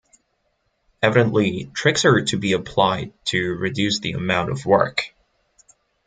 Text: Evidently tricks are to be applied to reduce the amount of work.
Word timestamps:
Evidently 1.03 1.69
tricks 1.75 2.05
are 2.05 2.23
to 2.25 2.35
be 2.39 2.53
applied 2.53 3.13
to 3.25 3.53
reduce 3.57 3.99
the 3.99 4.13
amount 4.13 4.49
of 4.49 4.65
work. 4.65 5.13